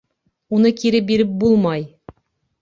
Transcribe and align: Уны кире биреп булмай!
Уны 0.57 0.71
кире 0.83 1.01
биреп 1.11 1.37
булмай! 1.45 1.85